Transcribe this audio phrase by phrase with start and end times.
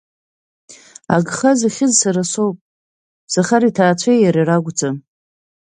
[1.15, 2.57] Агха зыхьыз сара соуп,
[3.33, 4.97] Захар иҭаацәеи иареи ракәӡам.